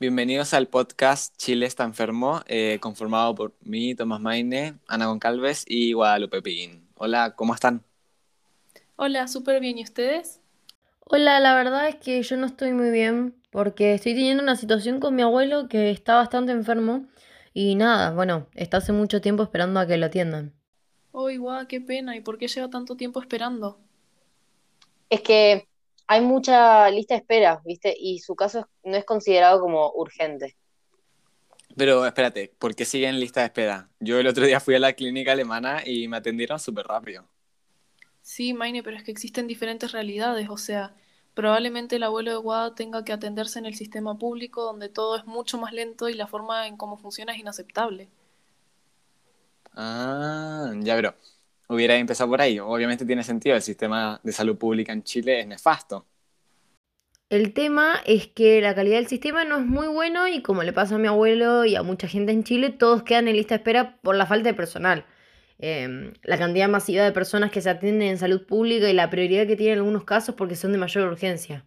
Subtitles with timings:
[0.00, 5.92] Bienvenidos al podcast Chile está enfermo, eh, conformado por mí, Tomás Maine, Ana Goncalves y
[5.92, 6.86] Guadalupe Piguín.
[6.94, 7.82] Hola, ¿cómo están?
[8.94, 9.76] Hola, súper bien.
[9.76, 10.40] ¿Y ustedes?
[11.00, 15.00] Hola, la verdad es que yo no estoy muy bien porque estoy teniendo una situación
[15.00, 17.08] con mi abuelo que está bastante enfermo
[17.52, 20.54] y nada, bueno, está hace mucho tiempo esperando a que lo atiendan.
[21.10, 22.14] Uy, guau, qué pena.
[22.14, 23.80] ¿Y por qué lleva tanto tiempo esperando?
[25.10, 25.67] Es que
[26.08, 27.94] hay mucha lista de espera, ¿viste?
[27.96, 30.56] Y su caso no es considerado como urgente.
[31.76, 33.90] Pero espérate, ¿por qué siguen en lista de espera?
[34.00, 37.28] Yo el otro día fui a la clínica alemana y me atendieron súper rápido.
[38.22, 40.48] Sí, Maine, pero es que existen diferentes realidades.
[40.48, 40.94] O sea,
[41.34, 45.26] probablemente el abuelo de Guada tenga que atenderse en el sistema público donde todo es
[45.26, 48.08] mucho más lento y la forma en cómo funciona es inaceptable.
[49.74, 51.14] Ah, ya, pero
[51.68, 52.58] hubiera empezado por ahí.
[52.58, 56.06] Obviamente tiene sentido, el sistema de salud pública en Chile es nefasto.
[57.30, 60.72] El tema es que la calidad del sistema no es muy bueno y como le
[60.72, 63.58] pasa a mi abuelo y a mucha gente en Chile, todos quedan en lista de
[63.58, 65.04] espera por la falta de personal.
[65.58, 69.46] Em, la cantidad masiva de personas que se atienden en salud pública y la prioridad
[69.46, 71.66] que tienen en algunos casos porque son de mayor urgencia.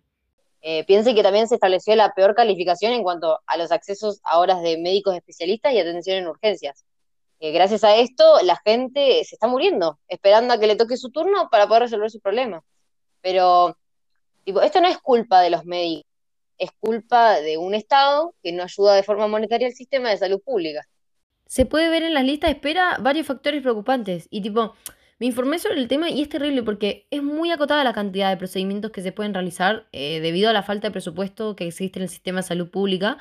[0.64, 4.40] Eh, piense que también se estableció la peor calificación en cuanto a los accesos a
[4.40, 6.86] horas de médicos especialistas y atención en urgencias.
[7.44, 11.10] Eh, gracias a esto, la gente se está muriendo, esperando a que le toque su
[11.10, 12.64] turno para poder resolver su problema.
[13.20, 13.76] Pero,
[14.46, 16.06] tipo, esto no es culpa de los médicos,
[16.60, 20.40] es culpa de un Estado que no ayuda de forma monetaria al sistema de salud
[20.40, 20.88] pública.
[21.48, 24.76] Se puede ver en las listas de espera varios factores preocupantes y tipo,
[25.18, 28.38] me informé sobre el tema y es terrible porque es muy acotada la cantidad de
[28.38, 32.04] procedimientos que se pueden realizar eh, debido a la falta de presupuesto que existe en
[32.04, 33.18] el sistema de salud pública.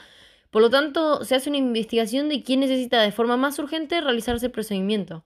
[0.50, 4.46] Por lo tanto, se hace una investigación de quién necesita de forma más urgente realizarse
[4.46, 5.24] el procedimiento.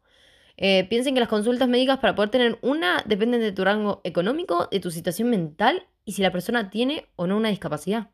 [0.57, 4.69] Eh, piensen que las consultas médicas para poder tener una dependen de tu rango económico,
[4.71, 8.11] de tu situación mental y si la persona tiene o no una discapacidad.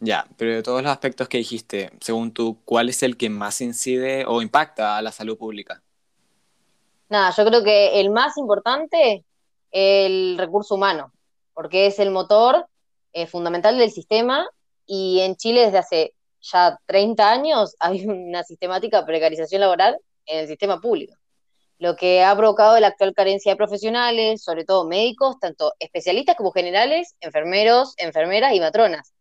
[0.00, 3.60] Ya, pero de todos los aspectos que dijiste, según tú, ¿cuál es el que más
[3.62, 5.82] incide o impacta a la salud pública?
[7.08, 9.24] Nada, yo creo que el más importante,
[9.70, 11.12] el recurso humano,
[11.54, 12.66] porque es el motor
[13.12, 14.46] eh, fundamental del sistema
[14.86, 16.14] y en Chile desde hace
[16.52, 21.14] ya 30 años hay una sistemática precarización laboral en el sistema público,
[21.78, 26.52] lo que ha provocado la actual carencia de profesionales, sobre todo médicos, tanto especialistas como
[26.52, 29.12] generales, enfermeros, enfermeras y matronas,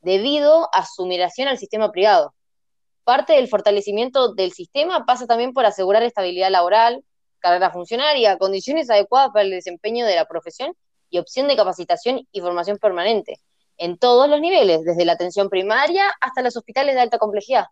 [0.00, 2.34] debido a su migración al sistema privado.
[3.04, 7.04] Parte del fortalecimiento del sistema pasa también por asegurar estabilidad laboral,
[7.38, 10.74] carrera funcionaria, condiciones adecuadas para el desempeño de la profesión
[11.08, 13.40] y opción de capacitación y formación permanente
[13.78, 17.66] en todos los niveles, desde la atención primaria hasta los hospitales de alta complejidad.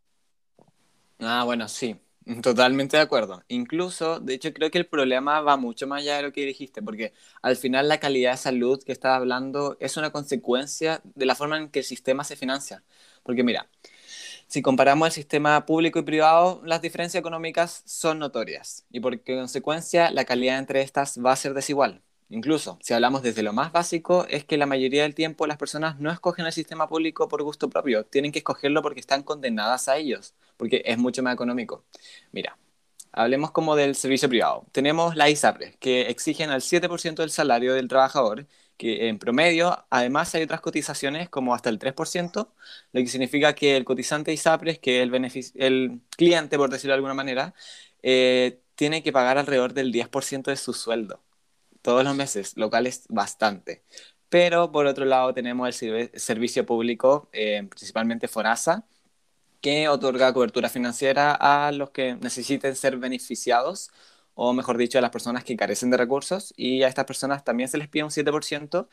[1.19, 1.97] Ah, bueno, sí,
[2.43, 3.43] totalmente de acuerdo.
[3.49, 6.83] Incluso, de hecho, creo que el problema va mucho más allá de lo que dijiste,
[6.83, 11.35] porque al final la calidad de salud que estás hablando es una consecuencia de la
[11.35, 12.85] forma en que el sistema se financia.
[13.23, 13.71] Porque mira,
[14.49, 20.11] si comparamos el sistema público y privado, las diferencias económicas son notorias y por consecuencia
[20.11, 22.03] la calidad entre estas va a ser desigual.
[22.29, 26.01] Incluso, si hablamos desde lo más básico, es que la mayoría del tiempo las personas
[26.01, 29.97] no escogen el sistema público por gusto propio, tienen que escogerlo porque están condenadas a
[29.97, 31.85] ellos, porque es mucho más económico.
[32.33, 32.59] Mira,
[33.13, 34.67] hablemos como del servicio privado.
[34.73, 40.35] Tenemos la ISAPRES, que exigen al 7% del salario del trabajador, que en promedio, además
[40.35, 42.49] hay otras cotizaciones como hasta el 3%,
[42.93, 46.97] lo que significa que el cotizante ISAPRES, que es el, el cliente, por decirlo de
[46.97, 47.55] alguna manera,
[48.03, 51.26] eh, tiene que pagar alrededor del 10% de su sueldo
[51.87, 53.85] todos los meses, lo cual es bastante.
[54.31, 58.87] Pero por otro lado tenemos el servicio público, eh, principalmente FONASA,
[59.61, 63.91] que otorga cobertura financiera a los que necesiten ser beneficiados,
[64.35, 67.69] o mejor dicho, a las personas que carecen de recursos, y a estas personas también
[67.69, 68.89] se les pide un 7%.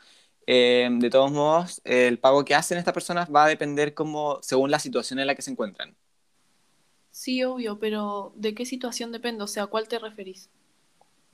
[0.46, 4.70] Eh, de todos modos, el pago que hacen estas personas va a depender como según
[4.70, 5.96] la situación en la que se encuentran.
[7.10, 9.42] Sí, obvio, pero ¿de qué situación depende?
[9.44, 10.50] O sea, ¿a cuál te referís?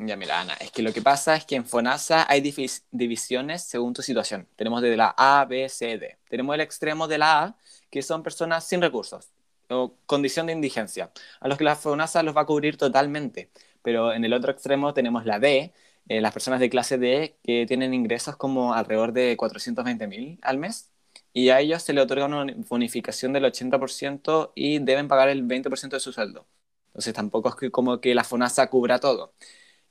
[0.03, 3.65] Ya, mira, Ana, es que lo que pasa es que en FONASA hay divis- divisiones
[3.65, 4.49] según tu situación.
[4.56, 6.16] Tenemos desde la A, B, C, D.
[6.28, 7.56] Tenemos el extremo de la A,
[7.91, 9.31] que son personas sin recursos
[9.69, 13.50] o condición de indigencia, a los que la FONASA los va a cubrir totalmente.
[13.82, 15.73] Pero en el otro extremo tenemos la D,
[16.08, 20.56] eh, las personas de clase D que tienen ingresos como alrededor de 420 mil al
[20.58, 20.91] mes.
[21.35, 25.97] Y a ellos se les otorga una bonificación del 80% y deben pagar el 20%
[25.97, 26.47] de su sueldo.
[26.88, 29.35] Entonces tampoco es que como que la FONASA cubra todo.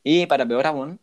[0.03, 0.99] Y para peor aún,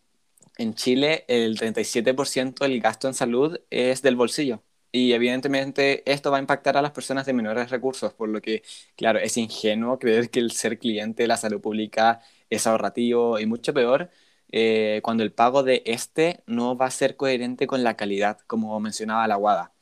[0.59, 4.63] en Chile el 37% del gasto en salud es del bolsillo.
[4.93, 8.63] Y evidentemente esto va a impactar a las personas de menores recursos, por lo que,
[8.97, 12.21] claro, es ingenuo creer que el ser cliente de la salud pública
[12.51, 14.11] es ahorrativo y mucho peor
[14.53, 18.79] eh, cuando el pago de este no va a ser coherente con la calidad, como
[18.81, 19.73] mencionaba la WADA.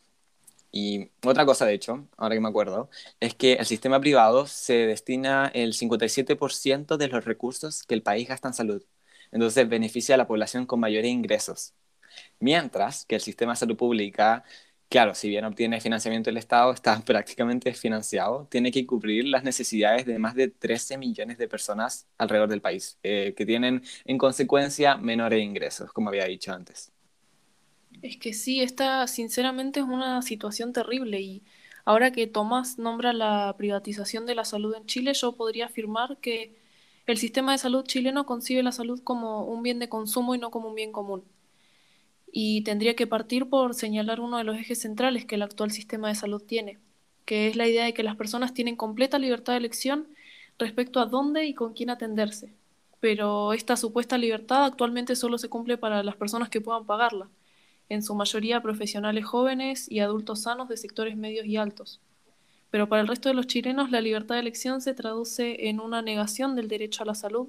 [0.72, 2.90] Y otra cosa, de hecho, ahora que me acuerdo,
[3.20, 8.28] es que el sistema privado se destina el 57% de los recursos que el país
[8.28, 8.84] gasta en salud.
[9.34, 11.74] Entonces beneficia a la población con mayores ingresos.
[12.40, 14.44] Mientras que el sistema de salud pública,
[14.88, 20.06] claro, si bien obtiene financiamiento del Estado, está prácticamente financiado, tiene que cubrir las necesidades
[20.06, 24.96] de más de 13 millones de personas alrededor del país, eh, que tienen en consecuencia
[24.96, 26.92] menores ingresos, como había dicho antes.
[28.02, 31.42] Es que sí, esta sinceramente es una situación terrible y
[31.84, 36.54] ahora que Tomás nombra la privatización de la salud en Chile, yo podría afirmar que
[37.06, 40.50] el sistema de salud chileno concibe la salud como un bien de consumo y no
[40.50, 41.24] como un bien común.
[42.32, 46.08] Y tendría que partir por señalar uno de los ejes centrales que el actual sistema
[46.08, 46.78] de salud tiene,
[47.24, 50.08] que es la idea de que las personas tienen completa libertad de elección
[50.58, 52.52] respecto a dónde y con quién atenderse.
[53.00, 57.28] Pero esta supuesta libertad actualmente solo se cumple para las personas que puedan pagarla
[57.88, 62.00] en su mayoría profesionales jóvenes y adultos sanos de sectores medios y altos.
[62.74, 66.02] Pero para el resto de los chilenos la libertad de elección se traduce en una
[66.02, 67.46] negación del derecho a la salud.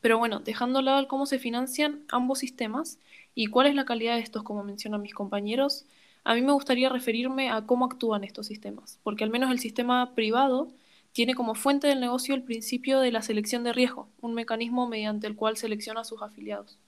[0.00, 3.00] Pero bueno, dejando lado cómo se financian ambos sistemas
[3.34, 5.84] y cuál es la calidad de estos, como mencionan mis compañeros,
[6.22, 10.14] a mí me gustaría referirme a cómo actúan estos sistemas, porque al menos el sistema
[10.14, 10.68] privado
[11.10, 15.26] tiene como fuente del negocio el principio de la selección de riesgo, un mecanismo mediante
[15.26, 16.78] el cual selecciona a sus afiliados.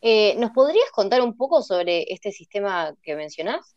[0.00, 3.76] Eh, ¿Nos podrías contar un poco sobre este sistema que mencionás?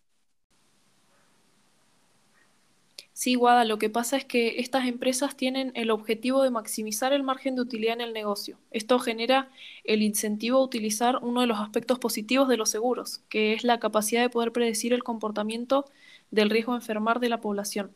[3.19, 7.23] Sí, Guada, lo que pasa es que estas empresas tienen el objetivo de maximizar el
[7.23, 8.59] margen de utilidad en el negocio.
[8.69, 9.49] Esto genera
[9.85, 13.79] el incentivo a utilizar uno de los aspectos positivos de los seguros, que es la
[13.79, 15.85] capacidad de poder predecir el comportamiento
[16.29, 17.91] del riesgo de enfermar de la población,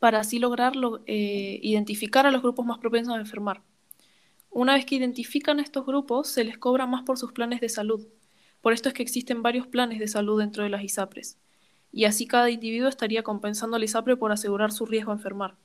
[0.00, 0.72] para así lograr
[1.06, 3.62] eh, identificar a los grupos más propensos a enfermar.
[4.50, 8.08] Una vez que identifican estos grupos, se les cobra más por sus planes de salud.
[8.60, 11.38] Por esto es que existen varios planes de salud dentro de las ISAPRES.
[11.92, 15.56] Y así cada individuo estaría compensando al ISAPRE por asegurar su riesgo a enfermar.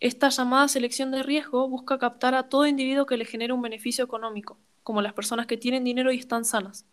[0.00, 4.04] Esta llamada selección de riesgo busca captar a todo individuo que le genere un beneficio
[4.04, 6.86] económico, como las personas que tienen dinero y están sanas.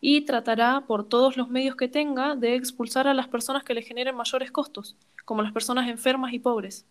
[0.00, 3.82] Y tratará, por todos los medios que tenga, de expulsar a las personas que le
[3.82, 6.84] generen mayores costos, como las personas enfermas y pobres.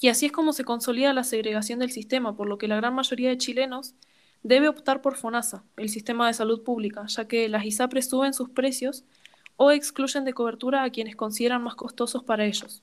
[0.00, 2.92] Y así es como se consolida la segregación del sistema, por lo que la gran
[2.92, 3.94] mayoría de chilenos
[4.42, 8.50] debe optar por FONASA, el sistema de salud pública, ya que las ISAPRES suben sus
[8.50, 9.04] precios
[9.56, 12.82] o excluyen de cobertura a quienes consideran más costosos para ellos,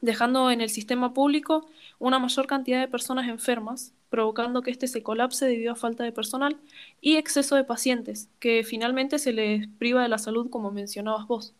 [0.00, 1.66] dejando en el sistema público
[1.98, 6.12] una mayor cantidad de personas enfermas, provocando que éste se colapse debido a falta de
[6.12, 6.58] personal
[7.00, 11.54] y exceso de pacientes, que finalmente se les priva de la salud como mencionabas vos.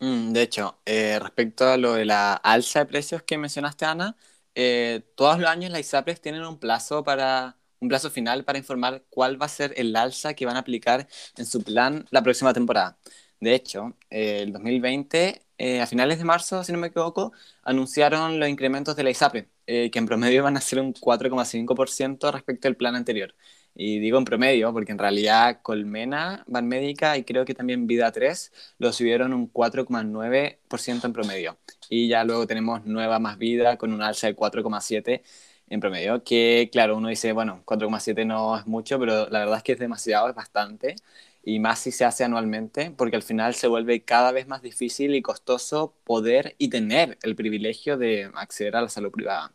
[0.00, 4.16] Mm, de hecho, eh, respecto a lo de la alza de precios que mencionaste, Ana,
[4.54, 9.04] eh, todos los años las ISAPRES tienen un plazo para un plazo final para informar
[9.10, 12.52] cuál va a ser el alza que van a aplicar en su plan la próxima
[12.52, 12.98] temporada.
[13.40, 15.42] De hecho, eh, el 2020,
[15.80, 17.32] a finales de marzo, si no me equivoco,
[17.62, 22.68] anunciaron los incrementos de la ISAPRE, que en promedio van a ser un 4,5% respecto
[22.68, 23.34] al plan anterior.
[23.80, 28.52] Y digo en promedio, porque en realidad Colmena, Banmédica y creo que también Vida 3
[28.78, 31.58] lo subieron un 4,9% en promedio.
[31.88, 35.22] Y ya luego tenemos Nueva Más Vida con un alza de 4,7%
[35.70, 39.62] en promedio, que claro, uno dice, bueno, 4,7 no es mucho, pero la verdad es
[39.62, 40.96] que es demasiado, es bastante,
[41.42, 45.14] y más si se hace anualmente, porque al final se vuelve cada vez más difícil
[45.14, 49.54] y costoso poder y tener el privilegio de acceder a la salud privada.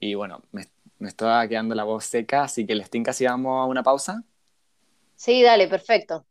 [0.00, 0.66] Y bueno, me,
[0.98, 4.24] me estaba quedando la voz seca, así que les tinca si vamos a una pausa.
[5.14, 6.26] Sí, dale, perfecto.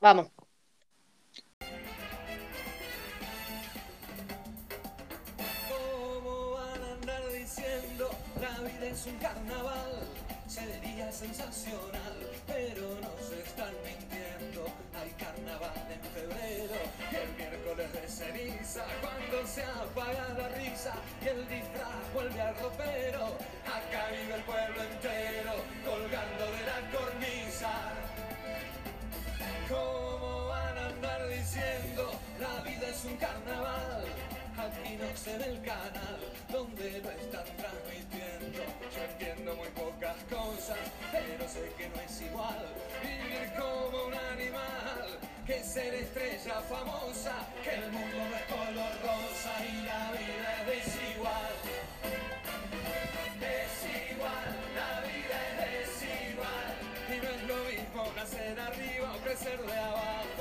[0.00, 0.30] Vamos.
[9.06, 10.00] Un carnaval?
[10.48, 14.66] Sería sensacional, pero nos están mintiendo.
[14.94, 16.74] Hay carnaval en febrero
[17.10, 22.54] y el miércoles de ceniza, cuando se apaga la risa y el disfraz vuelve al
[22.56, 23.26] ropero.
[23.66, 27.72] Acá vive el pueblo entero colgando de la cornisa.
[29.68, 34.04] ¿Cómo van a andar diciendo la vida es un carnaval?
[34.56, 36.20] Aquí no se ve el canal
[36.50, 38.43] donde lo están transmitiendo.
[38.92, 40.78] Yo entiendo muy pocas cosas,
[41.10, 42.66] pero sé que no es igual
[43.02, 49.52] vivir como un animal que ser estrella famosa, que el mundo no es color rosa
[49.64, 51.54] y la vida es desigual.
[53.40, 56.74] Desigual, la vida es desigual.
[57.08, 60.33] Y no es lo mismo nacer arriba o crecer de abajo.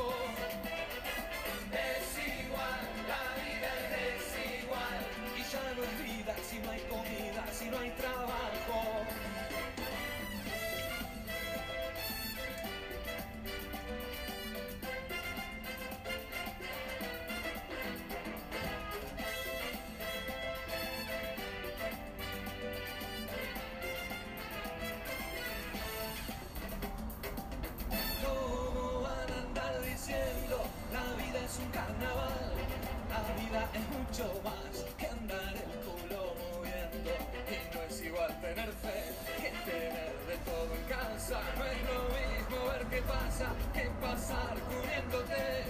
[34.14, 37.14] Mucho más que andar el culo moviendo.
[37.50, 39.10] Y no es igual tener fe
[39.42, 41.42] que tener de todo en casa.
[41.58, 45.64] No es lo mismo ver qué pasa que pasar cubriéndote.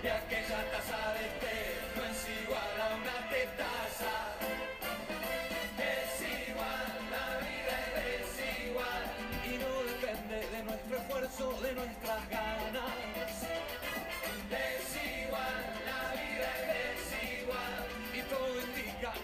[0.00, 1.57] Y aquella taza de té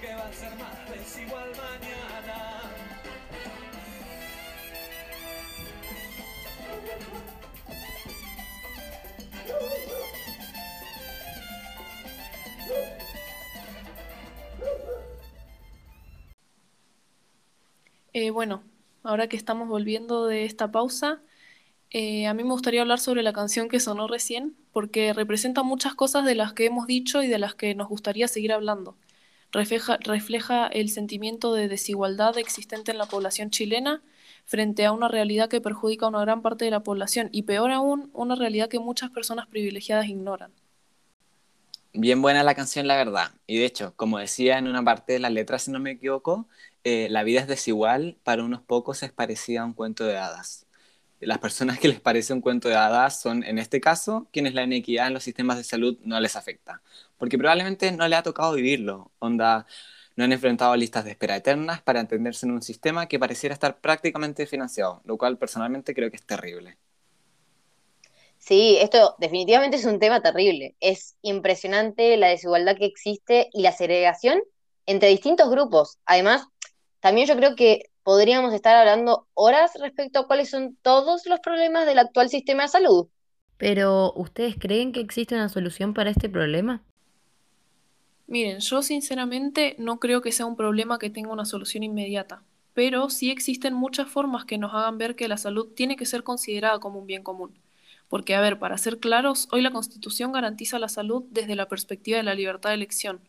[0.04, 2.61] que va a ser más desigual mañana.
[18.12, 18.62] Eh, bueno,
[19.02, 21.20] ahora que estamos volviendo de esta pausa,
[21.90, 25.94] eh, a mí me gustaría hablar sobre la canción que sonó recién, porque representa muchas
[25.94, 28.96] cosas de las que hemos dicho y de las que nos gustaría seguir hablando.
[29.54, 34.02] Refleja, refleja el sentimiento de desigualdad existente en la población chilena
[34.44, 37.70] frente a una realidad que perjudica a una gran parte de la población y peor
[37.70, 40.50] aún, una realidad que muchas personas privilegiadas ignoran.
[41.92, 43.30] Bien buena la canción, la verdad.
[43.46, 46.49] Y de hecho, como decía en una parte de la letra, si no me equivoco,
[46.82, 50.66] eh, la vida es desigual, para unos pocos es parecida a un cuento de hadas.
[51.21, 54.64] Las personas que les parece un cuento de hadas son, en este caso, quienes la
[54.64, 56.83] inequidad en los sistemas de salud no les afecta,
[57.16, 59.11] porque probablemente no les ha tocado vivirlo.
[59.21, 59.66] Onda,
[60.16, 63.80] no han enfrentado listas de espera eternas para entenderse en un sistema que pareciera estar
[63.80, 66.76] prácticamente financiado, lo cual personalmente creo que es terrible.
[68.38, 70.76] Sí, esto definitivamente es un tema terrible.
[70.80, 74.42] Es impresionante la desigualdad que existe y la segregación
[74.85, 75.99] entre distintos grupos.
[76.04, 76.47] Además,
[77.00, 81.87] también yo creo que podríamos estar hablando horas respecto a cuáles son todos los problemas
[81.87, 83.08] del actual sistema de salud.
[83.56, 86.84] Pero, ¿ustedes creen que existe una solución para este problema?
[88.26, 92.42] Miren, yo sinceramente no creo que sea un problema que tenga una solución inmediata,
[92.73, 96.23] pero sí existen muchas formas que nos hagan ver que la salud tiene que ser
[96.25, 97.58] considerada como un bien común.
[98.08, 102.18] Porque, a ver, para ser claros, hoy la Constitución garantiza la salud desde la perspectiva
[102.18, 103.20] de la libertad de elección,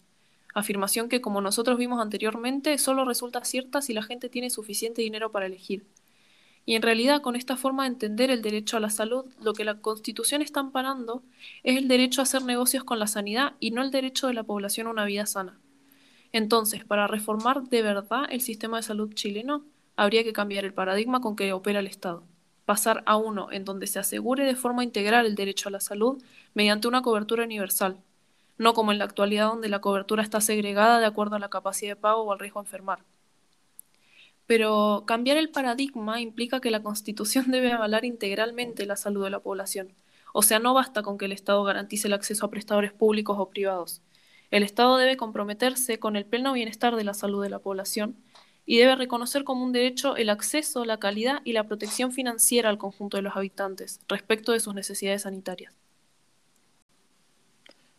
[0.56, 5.32] afirmación que, como nosotros vimos anteriormente, solo resulta cierta si la gente tiene suficiente dinero
[5.32, 5.86] para elegir.
[6.66, 9.66] Y en realidad, con esta forma de entender el derecho a la salud, lo que
[9.66, 11.22] la Constitución está amparando
[11.64, 14.44] es el derecho a hacer negocios con la sanidad y no el derecho de la
[14.44, 15.60] población a una vida sana.
[16.32, 19.64] Entonces, para reformar de verdad el sistema de salud chileno,
[19.96, 22.24] habría que cambiar el paradigma con que opera el Estado.
[22.66, 26.24] Pasar a uno en donde se asegure de forma integral el derecho a la salud
[26.54, 27.98] mediante una cobertura universal,
[28.58, 31.92] no como en la actualidad donde la cobertura está segregada de acuerdo a la capacidad
[31.92, 33.00] de pago o al riesgo a enfermar.
[34.48, 39.40] Pero cambiar el paradigma implica que la Constitución debe avalar integralmente la salud de la
[39.40, 39.94] población.
[40.34, 43.50] O sea, no basta con que el Estado garantice el acceso a prestadores públicos o
[43.50, 44.02] privados.
[44.52, 48.18] El Estado debe comprometerse con el pleno bienestar de la salud de la población
[48.66, 52.78] y debe reconocer como un derecho el acceso, la calidad y la protección financiera al
[52.78, 55.74] conjunto de los habitantes respecto de sus necesidades sanitarias.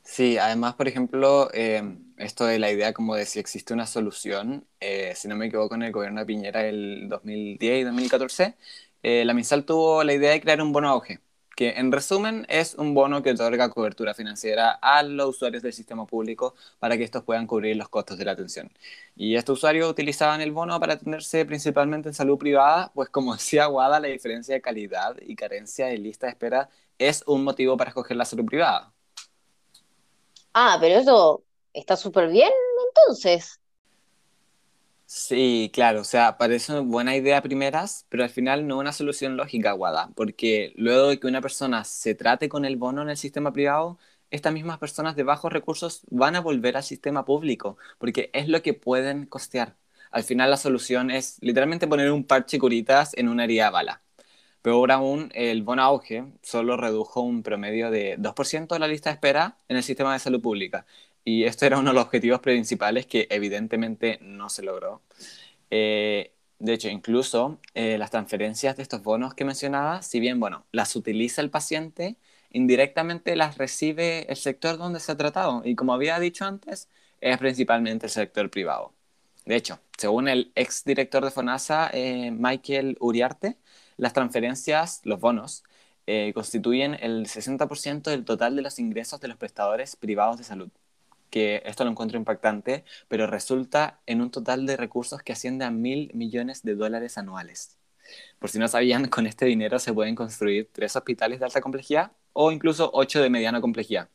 [0.08, 1.82] Sí, además, por ejemplo, eh,
[2.16, 5.74] esto de la idea como de si existe una solución, eh, si no me equivoco,
[5.74, 8.56] en el gobierno de Piñera el 2010 y 2014,
[9.02, 11.20] eh, la MinSal tuvo la idea de crear un bono auge,
[11.56, 16.06] que en resumen es un bono que otorga cobertura financiera a los usuarios del sistema
[16.06, 18.70] público para que estos puedan cubrir los costos de la atención.
[19.16, 23.66] Y estos usuarios utilizaban el bono para atenderse principalmente en salud privada, pues como decía
[23.66, 27.90] Guada, la diferencia de calidad y carencia de lista de espera es un motivo para
[27.90, 28.92] escoger la salud privada.
[30.56, 31.44] Ah, pero eso
[31.74, 32.50] está súper bien
[32.88, 33.60] entonces.
[35.08, 38.92] Sí, claro, o sea, parece una buena idea a primeras, pero al final no una
[38.92, 43.10] solución lógica, Guada, porque luego de que una persona se trate con el bono en
[43.10, 43.98] el sistema privado,
[44.30, 48.62] estas mismas personas de bajos recursos van a volver al sistema público, porque es lo
[48.62, 49.76] que pueden costear.
[50.10, 54.02] Al final la solución es literalmente poner un parche curitas en una herida bala.
[54.66, 59.14] Peor aún, el bono auge solo redujo un promedio de 2% de la lista de
[59.14, 60.86] espera en el sistema de salud pública.
[61.24, 65.02] Y esto era uno de los objetivos principales que evidentemente no se logró.
[65.70, 70.66] Eh, de hecho, incluso eh, las transferencias de estos bonos que mencionaba, si bien, bueno,
[70.72, 72.16] las utiliza el paciente,
[72.50, 75.62] indirectamente las recibe el sector donde se ha tratado.
[75.64, 76.88] Y como había dicho antes,
[77.20, 78.92] es principalmente el sector privado.
[79.44, 83.58] De hecho, según el ex director de FONASA, eh, Michael Uriarte,
[83.96, 85.64] las transferencias, los bonos,
[86.06, 90.70] eh, constituyen el 60% del total de los ingresos de los prestadores privados de salud.
[91.30, 95.70] Que esto lo encuentro impactante, pero resulta en un total de recursos que asciende a
[95.70, 97.78] mil millones de dólares anuales.
[98.38, 102.12] Por si no sabían, con este dinero se pueden construir tres hospitales de alta complejidad
[102.32, 104.08] o incluso ocho de mediana complejidad.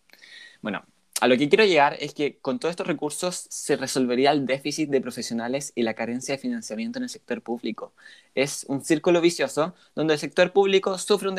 [0.61, 0.85] Bueno,
[1.21, 4.89] a lo que quiero llegar es que con todos estos recursos se resolvería el déficit
[4.89, 7.93] de profesionales y la carencia de financiamiento en el sector público.
[8.33, 11.35] Es un círculo vicioso donde el sector público sufre un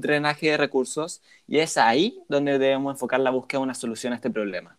[0.00, 4.16] drenaje, de recursos y es ahí donde debemos enfocar la búsqueda de una solución a
[4.16, 4.76] este problema.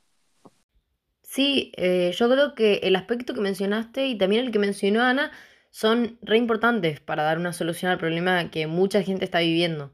[1.22, 5.32] Sí, eh, yo creo que el aspecto que mencionaste y también el que mencionó Ana
[5.72, 9.94] son re importantes para dar una solución al problema que mucha gente está viviendo.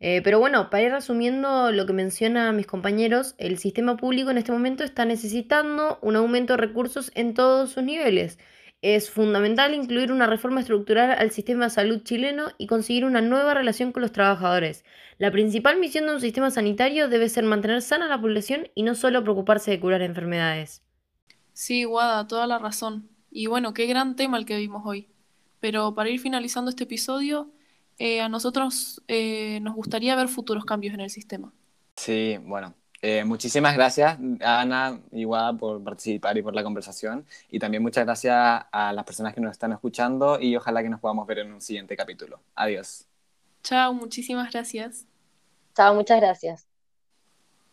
[0.00, 4.38] Eh, pero bueno, para ir resumiendo lo que mencionan mis compañeros, el sistema público en
[4.38, 8.38] este momento está necesitando un aumento de recursos en todos sus niveles.
[8.80, 13.54] Es fundamental incluir una reforma estructural al sistema de salud chileno y conseguir una nueva
[13.54, 14.84] relación con los trabajadores.
[15.18, 18.94] La principal misión de un sistema sanitario debe ser mantener sana la población y no
[18.94, 20.84] solo preocuparse de curar enfermedades.
[21.52, 23.08] Sí, Guada, toda la razón.
[23.32, 25.08] Y bueno, qué gran tema el que vimos hoy.
[25.58, 27.50] Pero para ir finalizando este episodio,
[27.98, 31.52] eh, a nosotros eh, nos gustaría ver futuros cambios en el sistema.
[31.96, 37.26] Sí, bueno, eh, muchísimas gracias, Ana y Guada, por participar y por la conversación.
[37.50, 38.34] Y también muchas gracias
[38.72, 41.60] a las personas que nos están escuchando y ojalá que nos podamos ver en un
[41.60, 42.40] siguiente capítulo.
[42.54, 43.06] Adiós.
[43.62, 45.06] Chao, muchísimas gracias.
[45.74, 46.67] Chao, muchas gracias.